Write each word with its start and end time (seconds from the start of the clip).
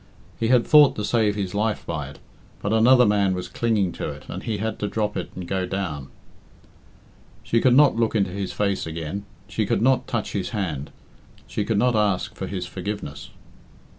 He 0.39 0.47
had 0.47 0.65
thought 0.65 0.95
to 0.95 1.05
save 1.05 1.35
his 1.35 1.53
life 1.53 1.85
by 1.85 2.09
it, 2.09 2.17
but 2.59 2.73
another 2.73 3.05
man 3.05 3.35
was 3.35 3.47
clinging 3.47 3.91
to 3.91 4.09
it, 4.09 4.25
and 4.27 4.41
he 4.41 4.57
had 4.57 4.79
to 4.79 4.87
drop 4.87 5.15
it 5.15 5.29
and 5.35 5.47
go 5.47 5.67
down. 5.67 6.07
She 7.43 7.61
could 7.61 7.75
not 7.75 7.95
look 7.97 8.15
into 8.15 8.31
his 8.31 8.51
face 8.51 8.87
again; 8.87 9.25
she 9.47 9.67
could 9.67 9.83
not 9.83 10.07
touch 10.07 10.31
his 10.31 10.49
hand; 10.57 10.89
she 11.45 11.63
could 11.63 11.77
not 11.77 11.95
ask 11.95 12.33
for 12.33 12.47
his 12.47 12.65
forgiveness. 12.65 13.29